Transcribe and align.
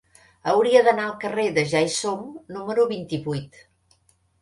Hauria 0.53 0.81
d'anar 0.87 1.05
al 1.09 1.13
carrer 1.25 1.45
de 1.59 1.65
Ja-hi-som 1.75 2.27
número 2.59 2.91
vint-i-vuit. 2.97 3.65